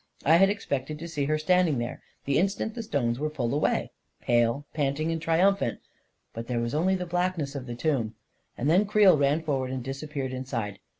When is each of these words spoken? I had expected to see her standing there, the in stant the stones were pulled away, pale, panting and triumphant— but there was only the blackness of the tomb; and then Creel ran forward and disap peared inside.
I 0.25 0.37
had 0.37 0.49
expected 0.49 0.97
to 0.97 1.07
see 1.07 1.25
her 1.25 1.37
standing 1.37 1.77
there, 1.77 2.01
the 2.25 2.39
in 2.39 2.49
stant 2.49 2.73
the 2.73 2.81
stones 2.81 3.19
were 3.19 3.29
pulled 3.29 3.53
away, 3.53 3.91
pale, 4.19 4.65
panting 4.73 5.11
and 5.11 5.21
triumphant— 5.21 5.77
but 6.33 6.47
there 6.47 6.59
was 6.59 6.73
only 6.73 6.95
the 6.95 7.05
blackness 7.05 7.53
of 7.53 7.67
the 7.67 7.75
tomb; 7.75 8.15
and 8.57 8.67
then 8.67 8.87
Creel 8.87 9.15
ran 9.15 9.43
forward 9.43 9.69
and 9.69 9.83
disap 9.85 10.09
peared 10.09 10.33
inside. 10.33 10.79